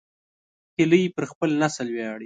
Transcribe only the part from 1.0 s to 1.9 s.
پر خپل نسل